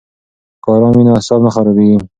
که 0.63 0.67
آرام 0.75 0.93
وي 0.95 1.03
نو 1.05 1.11
اعصاب 1.17 1.39
نه 1.45 1.51
خرابیږي. 1.55 1.97